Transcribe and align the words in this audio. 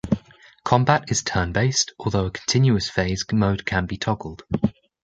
Combat 0.63 1.11
is 1.11 1.21
turn-based, 1.21 1.93
although 1.99 2.25
a 2.25 2.31
continuous-phase 2.31 3.23
mode 3.33 3.67
can 3.67 3.85
be 3.85 3.97
toggled. 3.99 4.41